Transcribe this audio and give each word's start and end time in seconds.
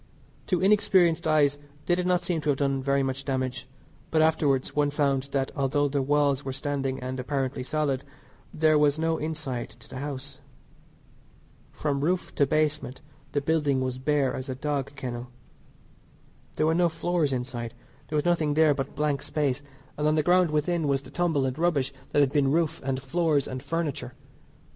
To 0.47 0.59
inexperienced 0.59 1.27
eyes 1.27 1.59
they 1.85 1.93
did 1.93 2.07
not 2.07 2.23
seem 2.23 2.41
to 2.41 2.49
have 2.49 2.57
done 2.57 2.81
very 2.81 3.03
much 3.03 3.23
damage, 3.23 3.67
but 4.09 4.19
afterwards 4.19 4.75
one 4.75 4.89
found 4.89 5.29
that 5.31 5.51
although 5.55 5.87
the 5.87 6.01
walls 6.01 6.43
were 6.43 6.51
standing 6.53 6.99
and 6.99 7.19
apparently 7.19 7.61
solid 7.61 8.03
there 8.51 8.79
was 8.79 8.97
no 8.97 9.19
inside 9.19 9.69
to 9.79 9.87
the 9.87 9.99
house. 9.99 10.39
From 11.71 12.01
roof 12.01 12.33
to 12.33 12.47
basement 12.47 13.01
the 13.33 13.41
building 13.41 13.79
was 13.79 13.99
bare 13.99 14.33
as 14.33 14.49
a 14.49 14.55
dog 14.55 14.95
kennel. 14.95 15.27
There 16.55 16.65
were 16.65 16.73
no 16.73 16.89
floors 16.89 17.31
inside, 17.31 17.75
there 18.07 18.15
was 18.15 18.25
nothing 18.25 18.55
there 18.55 18.73
but 18.73 18.95
blank 18.95 19.21
space; 19.21 19.61
and 19.99 20.07
on 20.07 20.15
the 20.15 20.23
ground 20.23 20.49
within 20.49 20.87
was 20.87 21.03
the 21.03 21.11
tumble 21.11 21.45
and 21.45 21.59
rubbish 21.59 21.93
that 22.11 22.21
had 22.21 22.31
been 22.33 22.49
roof 22.51 22.81
and 22.83 22.99
floors 22.99 23.47
and 23.47 23.61
furniture. 23.61 24.15